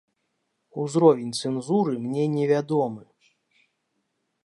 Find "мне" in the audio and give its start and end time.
2.07-2.25